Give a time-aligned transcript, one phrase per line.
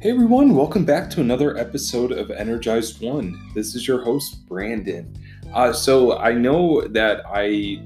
[0.00, 3.36] Hey everyone, welcome back to another episode of Energized One.
[3.52, 5.12] This is your host, Brandon.
[5.52, 7.84] Uh, so I know that I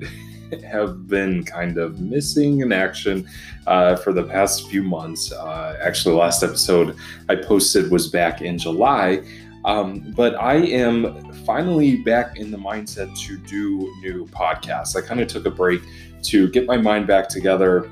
[0.62, 3.26] have been kind of missing in action
[3.66, 5.32] uh, for the past few months.
[5.32, 6.98] Uh, actually, the last episode
[7.30, 9.22] I posted was back in July.
[9.64, 14.96] Um, but I am finally back in the mindset to do new podcasts.
[14.96, 15.80] I kind of took a break
[16.24, 17.90] to get my mind back together,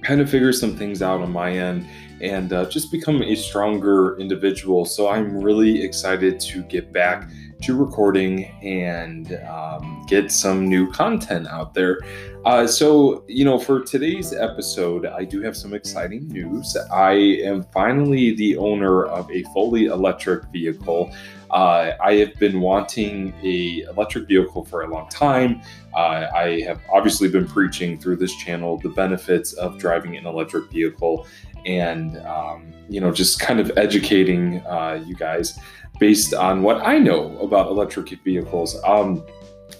[0.00, 1.86] kind of figure some things out on my end,
[2.22, 4.84] and uh, just become a stronger individual.
[4.84, 7.28] So I'm really excited to get back
[7.62, 12.00] to recording and um, get some new content out there.
[12.44, 16.76] Uh, so, you know, for today's episode, I do have some exciting news.
[16.92, 21.14] I am finally the owner of a fully electric vehicle.
[21.52, 25.60] Uh, I have been wanting a electric vehicle for a long time.
[25.94, 30.70] Uh, I have obviously been preaching through this channel the benefits of driving an electric
[30.70, 31.26] vehicle,
[31.66, 35.58] and um, you know, just kind of educating uh, you guys
[35.98, 38.76] based on what I know about electric vehicles.
[38.84, 39.24] Um,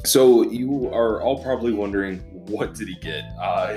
[0.05, 3.25] so you are all probably wondering, what did he get?
[3.41, 3.77] Uh,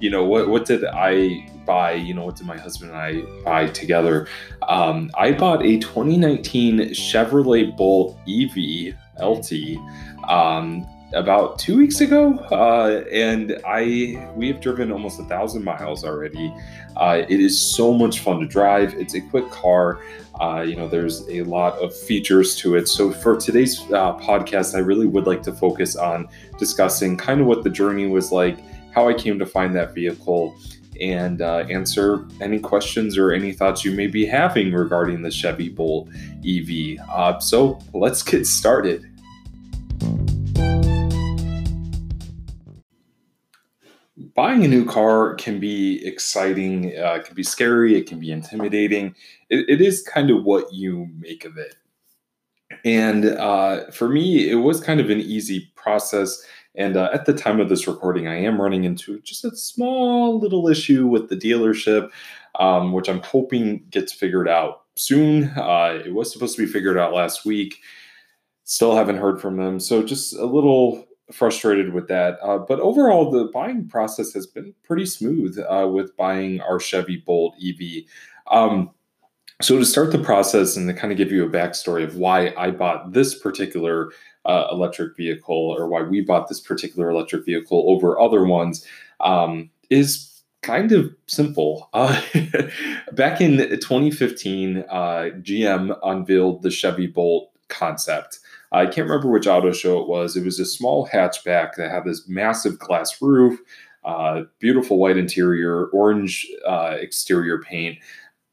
[0.00, 1.92] you know, what what did I buy?
[1.92, 4.28] You know, what did my husband and I buy together?
[4.68, 9.78] Um, I bought a 2019 Chevrolet Bolt EV LT.
[10.28, 16.04] Um, about two weeks ago, uh, and I we have driven almost a thousand miles
[16.04, 16.54] already.
[16.96, 18.94] Uh, it is so much fun to drive.
[18.94, 20.00] It's a quick car.
[20.40, 22.88] Uh, you know, there's a lot of features to it.
[22.88, 27.46] So for today's uh, podcast, I really would like to focus on discussing kind of
[27.46, 28.58] what the journey was like,
[28.92, 30.56] how I came to find that vehicle,
[31.00, 35.68] and uh, answer any questions or any thoughts you may be having regarding the Chevy
[35.68, 36.08] Bolt
[36.46, 36.98] EV.
[37.10, 39.11] Uh, so let's get started.
[44.34, 48.30] Buying a new car can be exciting, uh, it can be scary, it can be
[48.30, 49.14] intimidating.
[49.50, 51.76] it, it is kind of what you make of it.
[52.84, 56.42] And uh, for me, it was kind of an easy process.
[56.74, 60.38] And uh, at the time of this recording, I am running into just a small
[60.38, 62.10] little issue with the dealership,
[62.58, 65.44] um, which I'm hoping gets figured out soon.
[65.56, 67.76] Uh, it was supposed to be figured out last week.
[68.64, 69.78] Still haven't heard from them.
[69.80, 72.38] So just a little frustrated with that.
[72.42, 77.16] Uh, but overall, the buying process has been pretty smooth uh, with buying our Chevy
[77.16, 78.04] Bolt EV.
[78.50, 78.90] Um,
[79.60, 82.52] so, to start the process and to kind of give you a backstory of why
[82.56, 84.10] I bought this particular
[84.44, 88.86] uh, electric vehicle or why we bought this particular electric vehicle over other ones
[89.20, 91.88] um, is kind of simple.
[92.02, 92.20] Uh,
[93.12, 98.38] back in 2015, uh, GM unveiled the Chevy Bolt concept.
[98.72, 100.36] I can't remember which auto show it was.
[100.36, 103.60] It was a small hatchback that had this massive glass roof,
[104.04, 107.98] uh, beautiful white interior, orange uh, exterior paint.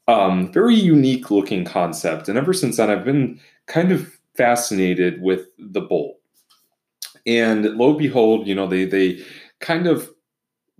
[0.07, 2.27] Um, very unique looking concept.
[2.27, 6.17] And ever since then, I've been kind of fascinated with the Bolt.
[7.25, 9.23] And lo and behold, you know, they they
[9.59, 10.09] kind of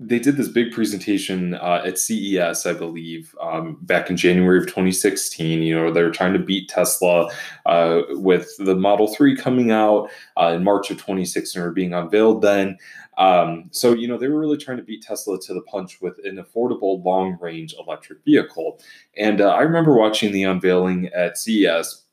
[0.01, 4.65] they did this big presentation uh, at CES, I believe, um, back in January of
[4.65, 5.61] 2016.
[5.61, 7.29] You know, they were trying to beat Tesla
[7.65, 12.41] uh, with the Model 3 coming out uh, in March of 2016 or being unveiled
[12.41, 12.77] then.
[13.17, 16.17] Um, so, you know, they were really trying to beat Tesla to the punch with
[16.23, 18.79] an affordable long range electric vehicle.
[19.17, 22.05] And uh, I remember watching the unveiling at CES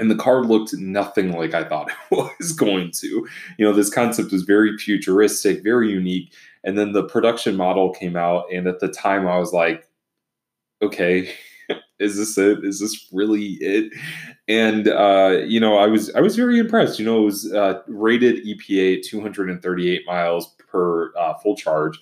[0.00, 3.28] and the car looked nothing like I thought it was going to.
[3.58, 6.32] You know, this concept was very futuristic, very unique,
[6.64, 9.88] and then the production model came out, and at the time I was like,
[10.82, 11.32] okay,
[11.98, 12.64] is this it?
[12.64, 13.92] Is this really it?
[14.48, 16.98] And uh, you know, I was I was very impressed.
[16.98, 21.98] You know, it was uh, rated EPA 238 miles per uh, full charge,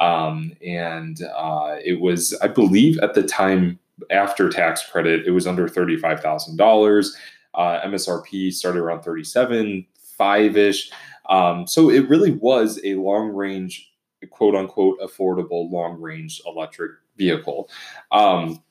[0.00, 3.78] um, and uh, it was I believe at the time
[4.10, 7.16] after tax credit it was under thirty five thousand dollars.
[7.54, 9.84] Uh, MSRP started around 37
[10.18, 10.90] five ish.
[11.28, 13.87] Um, so it really was a long range
[14.30, 17.68] quote unquote affordable long range electric vehicle.
[18.12, 18.62] Um,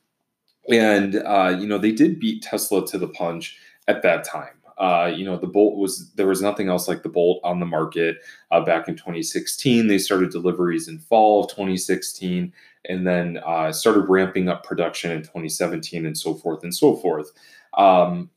[0.70, 3.58] and, uh, you know, they did beat Tesla to the punch
[3.88, 4.58] at that time.
[4.78, 7.66] Uh, you know, the Bolt was there was nothing else like the Bolt on the
[7.66, 8.18] market
[8.52, 9.88] uh, back in 2016.
[9.88, 12.54] They started deliveries in fall of 2016,
[12.86, 17.32] and then uh, started ramping up production in 2017, and so forth and so forth.
[17.74, 18.30] Um,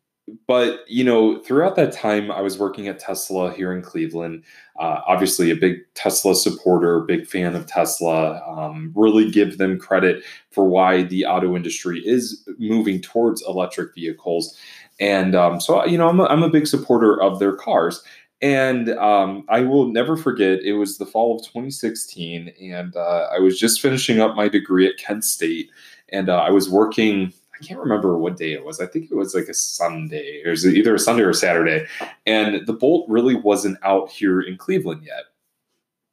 [0.47, 4.45] but you know, throughout that time, I was working at Tesla here in Cleveland.
[4.79, 8.43] Uh, obviously, a big Tesla supporter, big fan of Tesla.
[8.47, 14.59] Um, really give them credit for why the auto industry is moving towards electric vehicles.
[14.99, 18.03] And um, so, you know, I'm a, I'm a big supporter of their cars.
[18.43, 23.39] And um, I will never forget, it was the fall of 2016, and uh, I
[23.39, 25.71] was just finishing up my degree at Kent State,
[26.09, 28.81] and uh, I was working I can't remember what day it was.
[28.81, 30.43] I think it was like a Sunday.
[30.45, 31.87] It was either a Sunday or a Saturday,
[32.27, 35.25] and the Bolt really wasn't out here in Cleveland yet.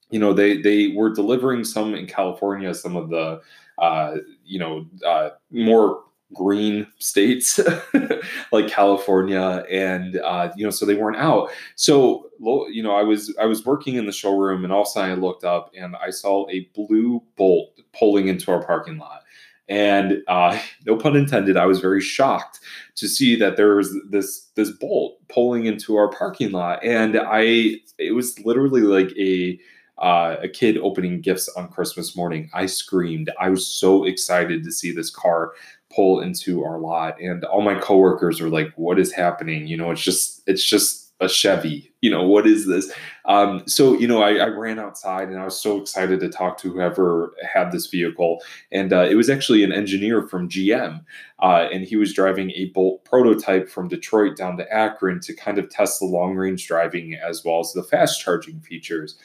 [0.10, 3.42] You know, they they were delivering some in California, some of the
[3.78, 6.04] uh, you know uh, more
[6.34, 7.60] green states
[8.52, 12.30] like California and uh, you know so they weren't out so
[12.70, 15.12] you know I was I was working in the showroom and all of a sudden
[15.12, 19.24] I looked up and I saw a blue bolt pulling into our parking lot
[19.69, 22.60] and uh, no pun intended I was very shocked
[22.96, 27.75] to see that there was this this bolt pulling into our parking lot and I
[27.98, 29.60] it was literally like a
[30.00, 32.52] uh, a kid opening gifts on Christmas morning.
[32.54, 33.31] I screamed.
[33.40, 35.54] I was so excited to see this car
[35.94, 39.92] pull into our lot and all my coworkers were like what is happening you know
[39.92, 42.92] it's just it's just a chevy you know what is this?
[43.25, 46.58] Um, so you know I, I, ran outside and i was so excited to talk
[46.60, 48.42] to whoever had this vehicle.
[48.72, 51.04] And uh, it was actually an engineer from gm
[51.40, 55.58] uh, and he was driving a bolt prototype from detroit down to akron to kind
[55.58, 59.18] of test the long range driving as well as the fast charging features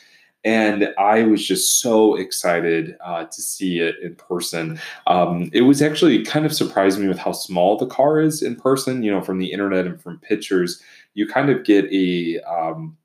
[0.44, 4.80] and I was just so excited uh, to see it in person.
[5.06, 8.56] Um, it was actually kind of surprised me with how small the car is in
[8.56, 9.02] person.
[9.02, 10.82] You know, from the internet and from pictures,
[11.14, 12.96] you kind of get a um,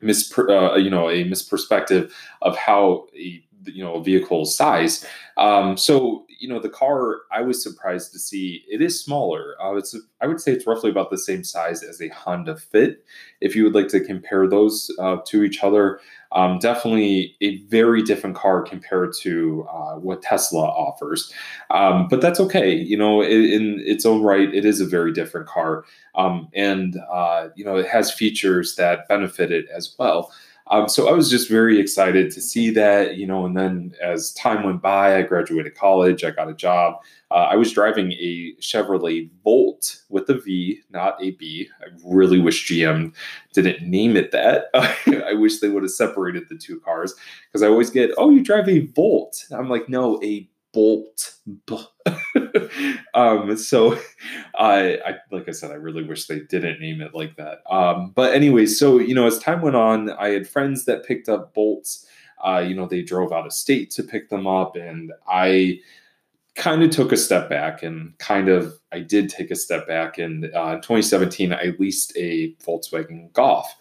[0.00, 2.10] mis uh, you know a misperspective
[2.42, 5.06] of how a you know a vehicle size.
[5.36, 9.54] Um, so you know the car, I was surprised to see it is smaller.
[9.62, 13.04] Uh, it's I would say it's roughly about the same size as a Honda Fit.
[13.40, 16.00] If you would like to compare those uh, to each other,
[16.34, 21.32] um, definitely a very different car compared to uh, what Tesla offers.
[21.70, 22.74] Um, but that's okay.
[22.74, 25.84] You know, in, in, its own right, it is a very different car.
[26.16, 30.32] Um, and, uh, you know, it has features that benefit it as well.
[30.68, 34.32] Um, so I was just very excited to see that, you know, and then as
[34.32, 36.94] time went by, I graduated college, I got a job.
[37.30, 41.68] Uh, I was driving a Chevrolet Volt with a V, not a B.
[41.82, 43.12] I really wish GM
[43.52, 44.66] didn't name it that.
[44.74, 47.14] I wish they would have separated the two cars
[47.46, 49.44] because I always get, oh, you drive a Volt.
[49.50, 51.34] I'm like, no, a Bolt.
[53.14, 53.98] um, so
[54.58, 57.62] I, I, like I said, I really wish they didn't name it like that.
[57.70, 61.28] Um, but anyway, so you know, as time went on, I had friends that picked
[61.28, 62.06] up bolts.
[62.44, 65.80] Uh, you know, they drove out of state to pick them up, and I
[66.56, 70.18] kind of took a step back and kind of I did take a step back.
[70.18, 73.74] And uh, in 2017, I leased a Volkswagen Golf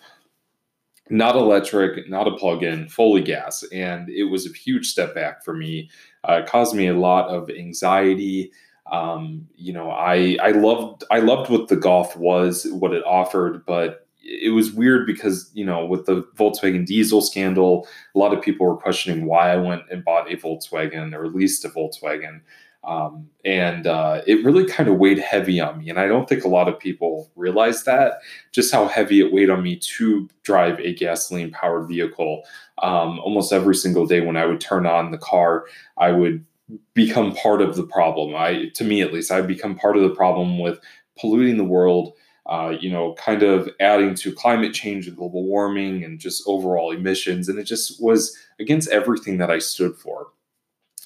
[1.10, 5.54] not electric, not a plug-in, fully gas, and it was a huge step back for
[5.54, 5.90] me.
[6.28, 8.52] Uh, it caused me a lot of anxiety.
[8.92, 13.66] Um, you know, I I loved I loved what the Golf was, what it offered,
[13.66, 18.42] but it was weird because you know with the Volkswagen diesel scandal, a lot of
[18.42, 22.42] people were questioning why I went and bought a Volkswagen or leased a Volkswagen.
[22.84, 25.90] Um, and uh, it really kind of weighed heavy on me.
[25.90, 28.20] And I don't think a lot of people realize that,
[28.52, 32.44] just how heavy it weighed on me to drive a gasoline powered vehicle.
[32.82, 35.66] Um, almost every single day when I would turn on the car,
[35.98, 36.46] I would
[36.94, 38.36] become part of the problem.
[38.36, 40.80] I, to me at least, I become part of the problem with
[41.18, 42.14] polluting the world.
[42.46, 46.92] Uh, you know, kind of adding to climate change and global warming and just overall
[46.92, 47.48] emissions.
[47.48, 50.28] And it just was against everything that I stood for.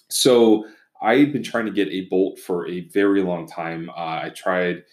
[0.09, 0.65] So
[1.01, 3.89] I've been trying to get a bolt for a very long time.
[3.89, 4.83] Uh, I tried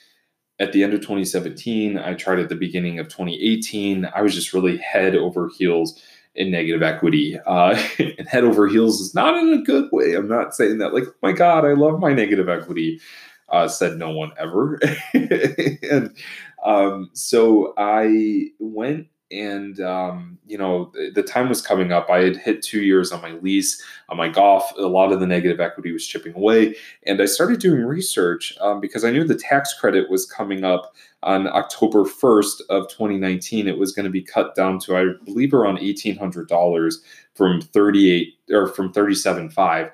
[0.59, 1.99] at the end of 2017.
[1.99, 4.09] I tried at the beginning of 2018.
[4.15, 6.01] I was just really head over heels
[6.35, 7.39] in negative equity.
[7.47, 10.15] Uh, and head over heels is not in a good way.
[10.15, 13.01] I'm not saying that like, my God, I love my negative equity.
[13.49, 14.81] Uh, said no one ever.
[15.15, 16.17] and
[16.65, 22.09] um, so I went and um, you know the time was coming up.
[22.11, 24.73] I had hit two years on my lease on my golf.
[24.79, 26.75] A lot of the negative equity was chipping away
[27.05, 30.95] and i started doing research um, because i knew the tax credit was coming up
[31.23, 35.55] on october 1st of 2019 it was going to be cut down to i believe
[35.55, 36.95] around $1800
[37.35, 39.91] from 38 or from 37.5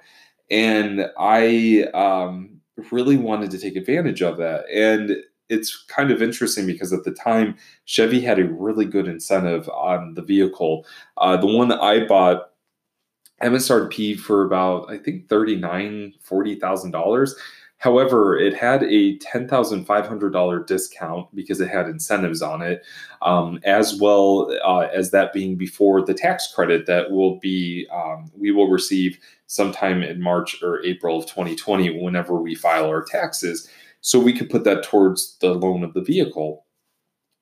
[0.51, 4.65] and i um, really wanted to take advantage of that.
[4.73, 5.17] And
[5.51, 10.15] it's kind of interesting because at the time Chevy had a really good incentive on
[10.15, 10.87] the vehicle.
[11.19, 12.53] Uh, the one that I bought
[13.43, 17.35] MSRP for about I think thirty nine forty thousand dollars.
[17.79, 22.61] However, it had a ten thousand five hundred dollar discount because it had incentives on
[22.61, 22.85] it,
[23.23, 28.31] um, as well uh, as that being before the tax credit that will be um,
[28.37, 33.69] we will receive sometime in March or April of 2020 whenever we file our taxes
[34.01, 36.67] so we could put that towards the loan of the vehicle.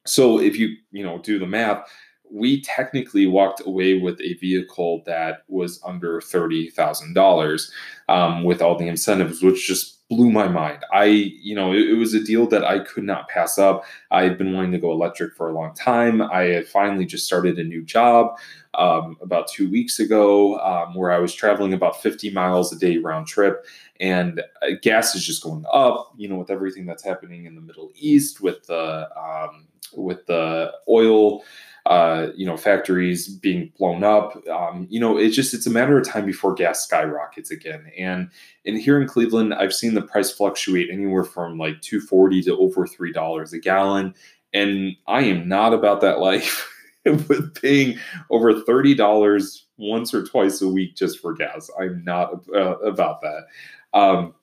[0.07, 1.89] So if you you know do the math
[2.31, 7.71] we technically walked away with a vehicle that was under $30,000
[8.09, 10.85] um, with all the incentives, which just blew my mind.
[10.93, 13.85] I, you know, it, it, was a deal that I could not pass up.
[14.11, 16.23] I had been wanting to go electric for a long time.
[16.23, 18.39] I had finally just started a new job
[18.75, 22.97] um, about two weeks ago um, where I was traveling about 50 miles a day
[22.97, 23.67] round trip.
[24.01, 27.61] And uh, gas is just going up, you know, with everything that's happening in the
[27.61, 31.43] Middle East, with the um, with the oil
[31.87, 34.37] uh, you know, factories being blown up.
[34.49, 37.91] Um, you know, it's just it's a matter of time before gas skyrockets again.
[37.99, 38.31] And
[38.67, 42.57] and here in Cleveland, I've seen the price fluctuate anywhere from like two forty to
[42.57, 44.15] over three dollars a gallon.
[44.53, 46.71] And I am not about that life
[47.05, 47.99] with paying
[48.31, 51.71] over thirty dollars once or twice a week just for gas.
[51.81, 53.47] I'm not uh, about that.
[53.95, 54.35] Um,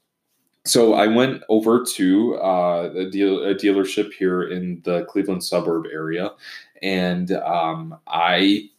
[0.66, 5.86] so I went over to uh, a, deal, a, dealership here in the Cleveland suburb
[5.94, 6.32] area,
[6.86, 8.70] and um, I,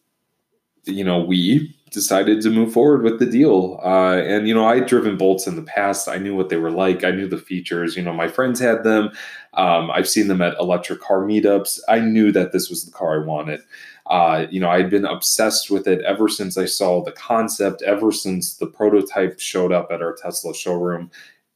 [0.84, 3.80] you know, we decided to move forward with the deal.
[3.82, 6.06] Uh, and you know, I'd driven Bolts in the past.
[6.06, 7.02] I knew what they were like.
[7.02, 7.96] I knew the features.
[7.96, 9.10] You know, my friends had them.
[9.54, 11.80] Um, I've seen them at electric car meetups.
[11.88, 13.60] I knew that this was the car I wanted.
[14.06, 18.12] Uh, you know, I'd been obsessed with it ever since I saw the concept, ever
[18.12, 21.10] since the prototype showed up at our Tesla showroom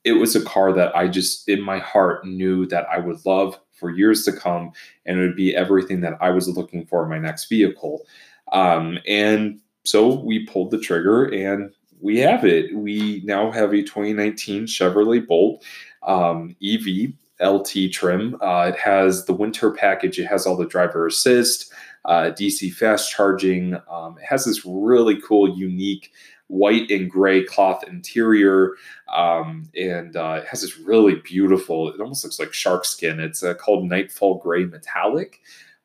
[0.05, 3.59] it was a car that I just in my heart knew that I would love
[3.81, 4.73] for years to come,
[5.07, 8.07] and it would be everything that I was looking for in my next vehicle.
[8.53, 12.77] Um, and so we pulled the trigger, and we have it.
[12.77, 15.65] We now have a 2019 Chevrolet Bolt
[16.03, 18.37] um, EV LT trim.
[18.41, 20.19] Uh, it has the winter package.
[20.19, 21.73] It has all the driver assist,
[22.05, 23.75] uh, DC fast charging.
[23.91, 26.13] Um, it has this really cool, unique
[26.51, 28.75] white and gray cloth interior,
[29.15, 31.93] um, and uh, it has this really beautiful.
[31.93, 33.21] It almost looks like shark skin.
[33.21, 35.41] It's uh, called Nightfall Gray Metallic.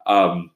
[0.06, 0.52] Um,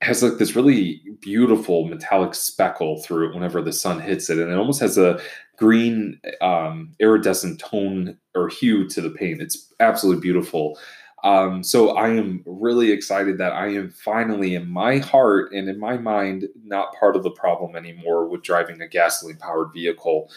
[0.00, 4.50] has like this really beautiful metallic speckle through it whenever the sun hits it, and
[4.50, 5.20] it almost has a
[5.56, 9.40] green um, iridescent tone or hue to the paint.
[9.40, 10.78] It's absolutely beautiful.
[11.22, 15.78] Um, so I am really excited that I am finally, in my heart and in
[15.78, 20.30] my mind, not part of the problem anymore with driving a gasoline powered vehicle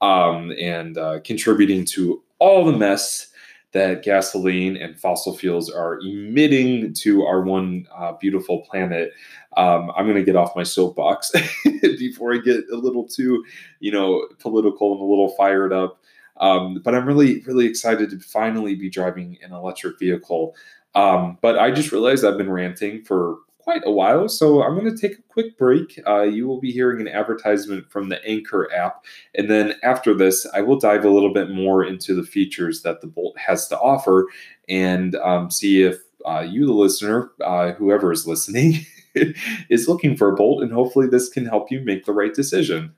[0.00, 3.26] um, and uh, contributing to all the mess
[3.72, 9.12] that gasoline and fossil fuels are emitting to our one uh, beautiful planet.
[9.56, 11.30] Um, I'm going to get off my soapbox
[11.82, 13.44] before I get a little too,
[13.78, 15.99] you know, political and a little fired up.
[16.40, 20.56] Um, but I'm really, really excited to finally be driving an electric vehicle.
[20.94, 24.92] Um, but I just realized I've been ranting for quite a while, so I'm going
[24.92, 26.00] to take a quick break.
[26.06, 29.04] Uh, you will be hearing an advertisement from the Anchor app.
[29.34, 33.00] And then after this, I will dive a little bit more into the features that
[33.00, 34.26] the Bolt has to offer
[34.68, 38.86] and um, see if uh, you, the listener, uh, whoever is listening,
[39.70, 40.62] is looking for a Bolt.
[40.62, 42.94] And hopefully, this can help you make the right decision.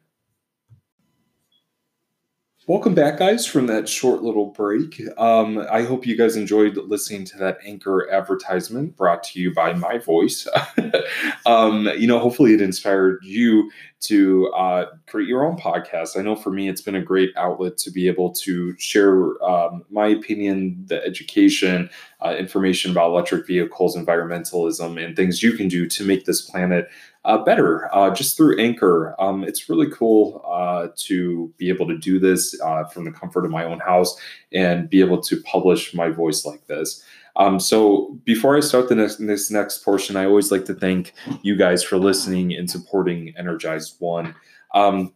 [2.68, 5.02] Welcome back, guys, from that short little break.
[5.18, 9.72] Um, I hope you guys enjoyed listening to that anchor advertisement brought to you by
[9.72, 10.46] my voice.
[11.46, 13.68] um, you know, hopefully it inspired you
[14.02, 16.18] to uh, create your own podcast.
[16.18, 19.84] I know for me, it's been a great outlet to be able to share um,
[19.90, 21.88] my opinion, the education,
[22.20, 26.88] uh, information about electric vehicles, environmentalism, and things you can do to make this planet
[27.24, 29.14] uh, better uh, just through Anchor.
[29.20, 33.44] Um, it's really cool uh, to be able to do this uh, from the comfort
[33.44, 34.16] of my own house
[34.52, 37.04] and be able to publish my voice like this.
[37.36, 41.14] Um, so before I start the next this next portion, I always like to thank
[41.42, 44.34] you guys for listening and supporting Energized One.
[44.74, 45.14] Um,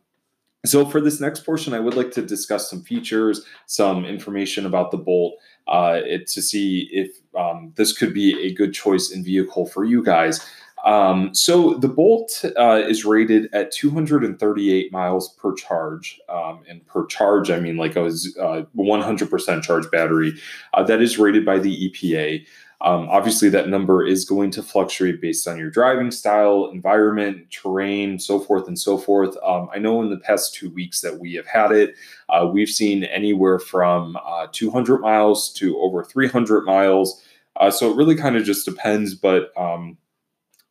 [0.65, 4.91] so for this next portion, I would like to discuss some features, some information about
[4.91, 5.35] the Bolt,
[5.69, 9.85] uh, it, to see if um, this could be a good choice in vehicle for
[9.85, 10.45] you guys.
[10.87, 17.05] Um, so the Bolt uh, is rated at 238 miles per charge, um, and per
[17.07, 20.35] charge I mean like a uh, 100% charge battery.
[20.73, 22.47] Uh, that is rated by the EPA.
[22.83, 28.21] Um, obviously, that number is going to fluctuate based on your driving style, environment, terrain,
[28.21, 29.37] so forth and so forth.
[29.45, 31.97] Um, I know in the past two weeks that we have had it,
[32.28, 37.25] uh, we've seen anywhere from uh, 200 miles to over 300 miles.
[37.57, 39.97] Uh, so it really kind of just depends, but um,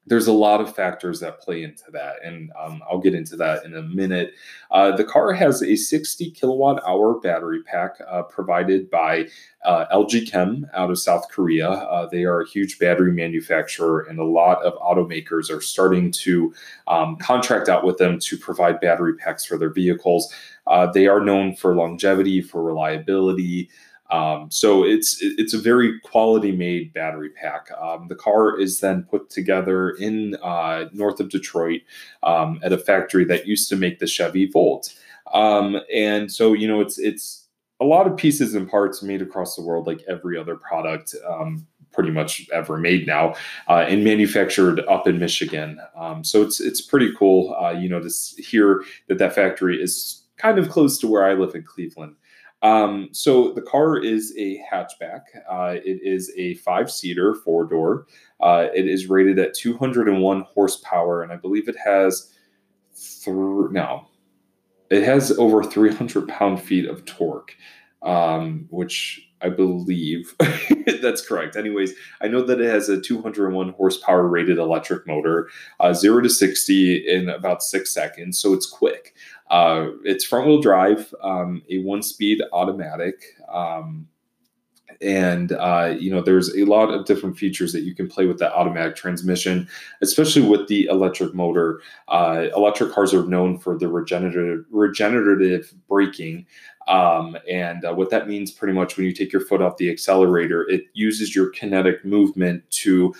[0.07, 3.65] there's a lot of factors that play into that, and um, I'll get into that
[3.65, 4.33] in a minute.
[4.69, 9.27] Uh, the car has a 60 kilowatt hour battery pack uh, provided by
[9.63, 11.69] uh, LG Chem out of South Korea.
[11.69, 16.53] Uh, they are a huge battery manufacturer, and a lot of automakers are starting to
[16.87, 20.31] um, contract out with them to provide battery packs for their vehicles.
[20.67, 23.69] Uh, they are known for longevity, for reliability.
[24.11, 27.69] Um, so it's it's a very quality made battery pack.
[27.79, 31.81] Um, the car is then put together in uh, north of Detroit
[32.23, 34.93] um, at a factory that used to make the Chevy Volt.
[35.33, 37.47] Um, and so you know it's it's
[37.81, 41.67] a lot of pieces and parts made across the world, like every other product um,
[41.91, 43.33] pretty much ever made now,
[43.67, 45.79] uh, and manufactured up in Michigan.
[45.95, 48.09] Um, so it's it's pretty cool, uh, you know, to
[48.41, 52.15] hear that that factory is kind of close to where I live in Cleveland.
[52.65, 55.21] Um, so the car is a hatchback.
[55.47, 58.07] Uh, it is a five-seater, four-door.
[58.41, 62.33] Uh, it is rated at 201 horsepower, and I believe it has
[62.95, 63.71] three.
[63.71, 64.07] No,
[64.89, 67.55] it has over 300 pound-feet of torque,
[68.01, 70.33] um, which I believe
[71.03, 71.55] that's correct.
[71.55, 76.29] Anyways, I know that it has a 201 horsepower rated electric motor, uh, zero to
[76.29, 79.14] 60 in about six seconds, so it's quick.
[79.49, 83.23] Uh, it's front wheel drive, um, a one speed automatic.
[83.47, 84.07] Um,
[85.01, 88.39] and uh, you know there's a lot of different features that you can play with
[88.39, 89.67] that automatic transmission
[90.01, 96.45] especially with the electric motor uh, electric cars are known for the regenerative regenerative braking
[96.87, 99.89] um, and uh, what that means pretty much when you take your foot off the
[99.89, 103.13] accelerator it uses your kinetic movement to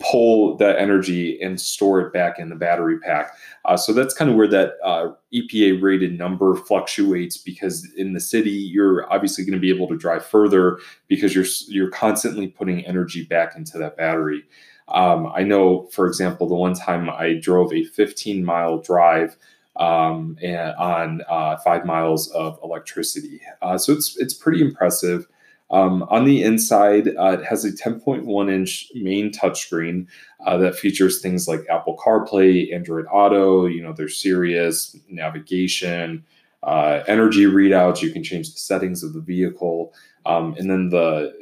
[0.00, 3.36] pull that energy and store it back in the battery pack.
[3.64, 8.20] Uh, so that's kind of where that uh, EPA rated number fluctuates because in the
[8.20, 12.84] city you're obviously going to be able to drive further because you're you're constantly putting
[12.84, 14.44] energy back into that battery.
[14.88, 19.36] Um, I know, for example, the one time I drove a 15 mile drive
[19.76, 23.40] um, and on uh, five miles of electricity.
[23.62, 25.26] Uh, so it's it's pretty impressive.
[25.70, 30.06] Um, on the inside, uh, it has a 10.1 inch main touchscreen
[30.46, 36.24] uh, that features things like Apple CarPlay, Android Auto, you know, there's Sirius, navigation,
[36.62, 38.02] uh, energy readouts.
[38.02, 39.92] You can change the settings of the vehicle.
[40.26, 41.32] Um, and then the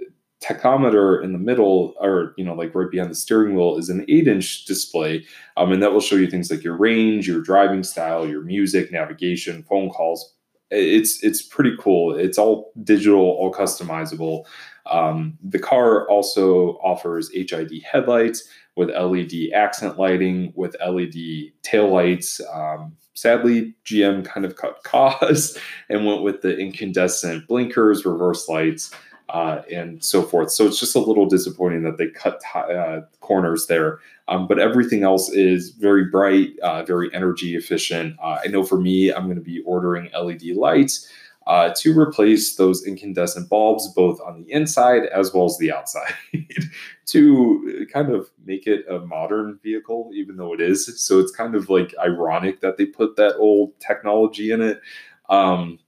[0.42, 4.04] tachometer in the middle, or, you know, like right behind the steering wheel, is an
[4.08, 5.24] eight inch display.
[5.56, 8.90] Um, and that will show you things like your range, your driving style, your music,
[8.90, 10.34] navigation, phone calls,
[10.72, 12.16] it's it's pretty cool.
[12.16, 14.44] It's all digital, all customizable.
[14.86, 22.40] Um, the car also offers HID headlights with LED accent lighting, with LED taillights.
[22.54, 28.90] Um, sadly, GM kind of cut costs and went with the incandescent blinkers, reverse lights,
[29.28, 30.50] uh, and so forth.
[30.50, 34.00] So it's just a little disappointing that they cut t- uh, corners there.
[34.32, 38.16] Um, but everything else is very bright, uh, very energy efficient.
[38.22, 41.06] Uh, I know for me, I'm going to be ordering LED lights
[41.46, 46.14] uh, to replace those incandescent bulbs, both on the inside as well as the outside,
[47.06, 51.04] to kind of make it a modern vehicle, even though it is.
[51.04, 54.80] So it's kind of like ironic that they put that old technology in it.
[55.28, 55.78] Um,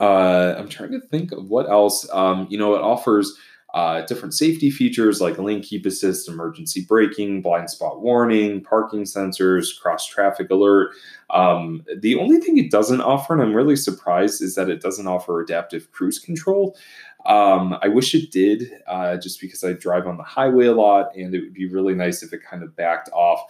[0.00, 2.08] uh, I'm trying to think of what else.
[2.12, 3.36] Um, you know, it offers
[3.76, 9.78] uh, different safety features like lane keep assist, emergency braking, blind spot warning, parking sensors,
[9.78, 10.92] cross traffic alert.
[11.28, 15.06] Um, the only thing it doesn't offer, and I'm really surprised, is that it doesn't
[15.06, 16.74] offer adaptive cruise control.
[17.26, 21.14] Um, I wish it did, uh, just because I drive on the highway a lot,
[21.14, 23.42] and it would be really nice if it kind of backed off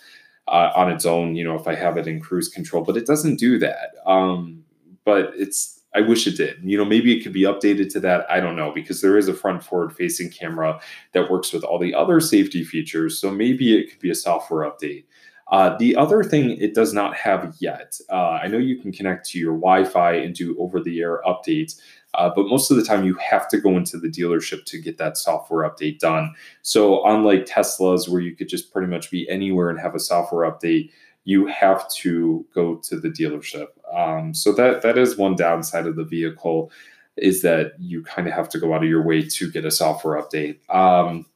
[0.48, 1.36] uh, on its own.
[1.36, 3.90] You know, if I have it in cruise control, but it doesn't do that.
[4.04, 4.64] Um,
[5.04, 6.58] but it's I wish it did.
[6.62, 8.30] You know, maybe it could be updated to that.
[8.30, 10.78] I don't know because there is a front forward facing camera
[11.14, 13.18] that works with all the other safety features.
[13.18, 15.04] So maybe it could be a software update.
[15.50, 19.26] Uh, the other thing it does not have yet, uh, I know you can connect
[19.30, 21.80] to your Wi Fi and do over the air updates,
[22.14, 24.98] uh, but most of the time you have to go into the dealership to get
[24.98, 26.34] that software update done.
[26.62, 30.50] So, unlike Tesla's, where you could just pretty much be anywhere and have a software
[30.50, 30.90] update,
[31.24, 33.66] you have to go to the dealership.
[33.92, 36.70] Um, so that that is one downside of the vehicle
[37.16, 39.70] is that you kind of have to go out of your way to get a
[39.70, 40.58] software update.
[40.74, 41.26] Um,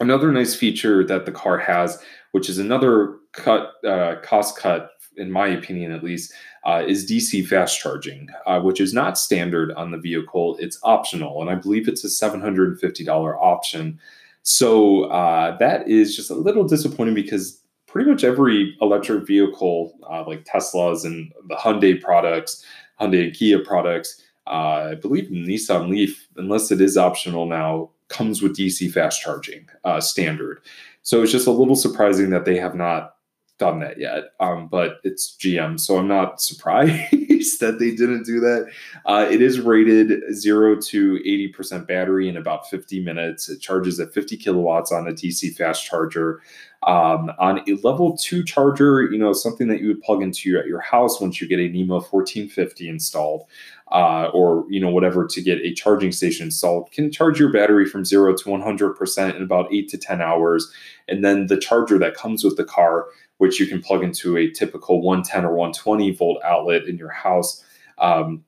[0.00, 5.30] another nice feature that the car has, which is another cut uh, cost cut in
[5.30, 6.32] my opinion at least,
[6.64, 10.56] uh, is DC fast charging, uh, which is not standard on the vehicle.
[10.60, 13.98] It's optional, and I believe it's a $750 option.
[14.42, 20.24] So uh, that is just a little disappointing because pretty much every electric vehicle, uh,
[20.26, 22.64] like Teslas and the Hyundai products,
[23.00, 28.40] Hyundai and Kia products, uh, I believe Nissan Leaf, unless it is optional now, comes
[28.40, 30.60] with DC fast charging uh, standard.
[31.02, 33.16] So it's just a little surprising that they have not
[33.58, 34.24] done that yet.
[34.40, 38.70] Um, but it's GM, so I'm not surprised that they didn't do that.
[39.04, 43.48] Uh, it is rated zero to 80% battery in about 50 minutes.
[43.48, 46.40] It charges at 50 kilowatts on a DC fast charger.
[46.86, 50.60] Um, on a level two charger, you know, something that you would plug into your,
[50.60, 53.42] at your house once you get a NEMA 1450 installed,
[53.90, 57.86] uh, or you know whatever to get a charging station installed, can charge your battery
[57.86, 60.72] from zero to 100% in about eight to 10 hours.
[61.08, 63.06] And then the charger that comes with the car,
[63.38, 67.64] which you can plug into a typical 110 or 120 volt outlet in your house.
[67.98, 68.44] Um,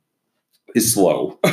[0.75, 1.39] is slow.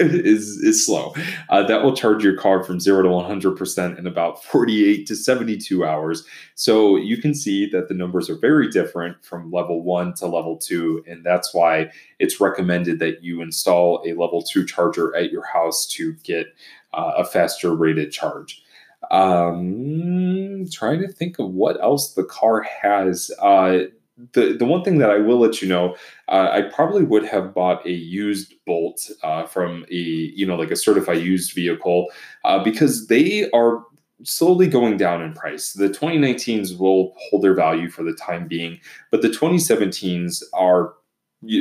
[0.00, 1.12] Is is slow.
[1.48, 5.84] Uh, that will charge your car from 0 to 100% in about 48 to 72
[5.84, 6.24] hours.
[6.54, 10.56] So you can see that the numbers are very different from level 1 to level
[10.56, 15.44] 2 and that's why it's recommended that you install a level 2 charger at your
[15.44, 16.46] house to get
[16.94, 18.62] uh, a faster rated charge.
[19.10, 23.30] Um trying to think of what else the car has.
[23.40, 23.84] Uh
[24.32, 25.96] the the one thing that I will let you know,
[26.28, 30.70] uh, I probably would have bought a used bolt uh, from a you know like
[30.70, 32.08] a certified used vehicle
[32.44, 33.84] uh, because they are
[34.24, 35.72] slowly going down in price.
[35.72, 40.94] The 2019s will hold their value for the time being, but the 2017s are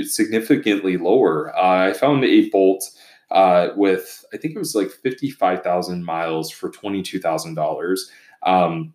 [0.04, 1.56] significantly lower.
[1.56, 2.84] Uh, I found a bolt
[3.30, 8.00] uh, with I think it was like 55,000 miles for $22,000.
[8.44, 8.94] Um,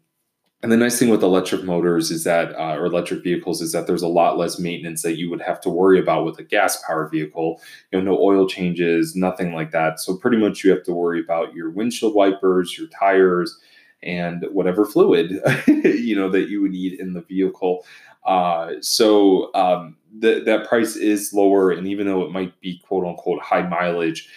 [0.63, 3.89] and the nice thing with electric motors is that, uh, or electric vehicles, is that
[3.89, 6.81] there's a lot less maintenance that you would have to worry about with a gas
[6.87, 7.61] powered vehicle.
[7.91, 9.99] You know, no oil changes, nothing like that.
[9.99, 13.59] So pretty much you have to worry about your windshield wipers, your tires,
[14.05, 17.85] and whatever fluid you know that you would need in the vehicle.
[18.25, 23.43] Uh, so um, that price is lower, and even though it might be quote unquote
[23.43, 24.29] high mileage,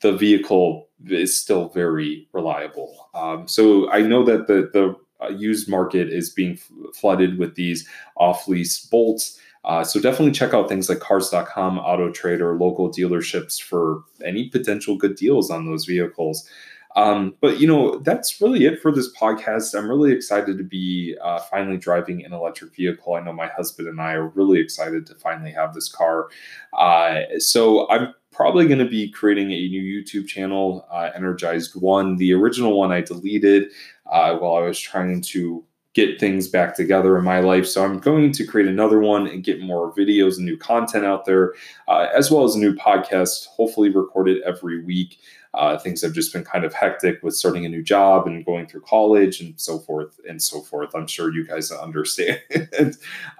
[0.00, 3.08] the vehicle is still very reliable.
[3.14, 6.58] Um, so I know that the the uh, used market is being
[6.94, 9.38] flooded with these off lease bolts.
[9.64, 14.96] Uh, so definitely check out things like cars.com, Auto Trader, local dealerships for any potential
[14.96, 16.48] good deals on those vehicles.
[16.96, 19.78] Um, but you know that's really it for this podcast.
[19.78, 23.14] I'm really excited to be uh, finally driving an electric vehicle.
[23.14, 26.28] I know my husband and I are really excited to finally have this car.
[26.72, 32.16] Uh, so I'm probably going to be creating a new YouTube channel, uh, Energized One.
[32.16, 33.70] The original one I deleted
[34.10, 37.66] uh, while I was trying to get things back together in my life.
[37.66, 41.24] So I'm going to create another one and get more videos and new content out
[41.24, 41.54] there,
[41.88, 45.18] uh, as well as a new podcast, hopefully recorded every week.
[45.54, 48.66] Uh, things have just been kind of hectic with starting a new job and going
[48.66, 50.94] through college and so forth and so forth.
[50.94, 52.40] I'm sure you guys understand.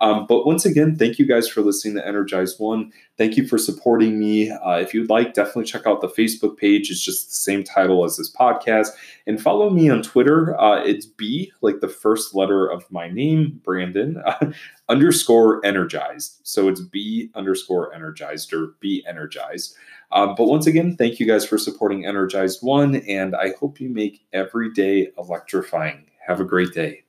[0.00, 2.92] um, but once again, thank you guys for listening to Energized One.
[3.18, 4.50] Thank you for supporting me.
[4.50, 6.90] Uh, if you'd like, definitely check out the Facebook page.
[6.90, 8.90] It's just the same title as this podcast.
[9.26, 10.58] And follow me on Twitter.
[10.58, 14.22] Uh, it's B, like the first letter of my name, Brandon,
[14.88, 16.38] underscore energized.
[16.44, 19.74] So it's B underscore energized or B energized.
[20.10, 23.90] Um, but once again, thank you guys for supporting Energized One, and I hope you
[23.90, 26.06] make every day electrifying.
[26.26, 27.04] Have a great day.